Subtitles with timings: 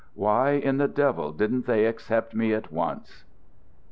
[0.15, 3.23] Why in the devil didn't they accept me at once?